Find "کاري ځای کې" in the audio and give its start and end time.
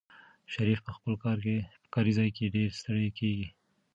1.93-2.53